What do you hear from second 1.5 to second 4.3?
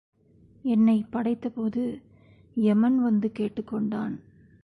போது எமன் வந்து கேட்டுக் கொண்டான்.